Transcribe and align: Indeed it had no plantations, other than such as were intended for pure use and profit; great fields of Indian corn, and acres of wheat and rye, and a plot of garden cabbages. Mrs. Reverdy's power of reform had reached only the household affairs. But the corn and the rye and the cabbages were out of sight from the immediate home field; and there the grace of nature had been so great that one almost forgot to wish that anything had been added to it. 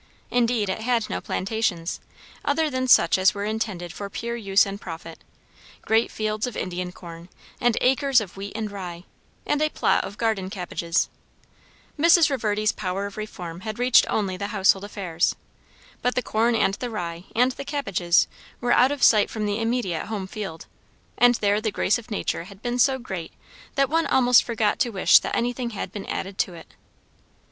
Indeed 0.31 0.67
it 0.67 0.81
had 0.81 1.11
no 1.11 1.21
plantations, 1.21 1.99
other 2.43 2.71
than 2.71 2.87
such 2.87 3.19
as 3.19 3.35
were 3.35 3.43
intended 3.45 3.93
for 3.93 4.09
pure 4.09 4.35
use 4.35 4.65
and 4.65 4.81
profit; 4.81 5.19
great 5.83 6.09
fields 6.09 6.47
of 6.47 6.57
Indian 6.57 6.91
corn, 6.91 7.29
and 7.59 7.77
acres 7.81 8.19
of 8.19 8.35
wheat 8.35 8.53
and 8.55 8.71
rye, 8.71 9.03
and 9.45 9.61
a 9.61 9.69
plot 9.69 10.03
of 10.03 10.17
garden 10.17 10.49
cabbages. 10.49 11.07
Mrs. 11.99 12.31
Reverdy's 12.31 12.71
power 12.71 13.05
of 13.05 13.15
reform 13.15 13.59
had 13.59 13.77
reached 13.77 14.07
only 14.09 14.37
the 14.37 14.47
household 14.47 14.85
affairs. 14.85 15.35
But 16.01 16.15
the 16.15 16.23
corn 16.23 16.55
and 16.55 16.73
the 16.73 16.89
rye 16.89 17.25
and 17.35 17.51
the 17.51 17.63
cabbages 17.63 18.27
were 18.59 18.71
out 18.73 18.91
of 18.91 19.03
sight 19.03 19.29
from 19.29 19.45
the 19.45 19.61
immediate 19.61 20.07
home 20.07 20.25
field; 20.25 20.65
and 21.15 21.35
there 21.35 21.61
the 21.61 21.69
grace 21.69 21.99
of 21.99 22.09
nature 22.09 22.45
had 22.45 22.63
been 22.63 22.79
so 22.79 22.97
great 22.97 23.33
that 23.75 23.87
one 23.87 24.07
almost 24.07 24.43
forgot 24.43 24.79
to 24.79 24.89
wish 24.89 25.19
that 25.19 25.35
anything 25.35 25.69
had 25.69 25.91
been 25.91 26.07
added 26.07 26.39
to 26.39 26.55
it. 26.55 26.73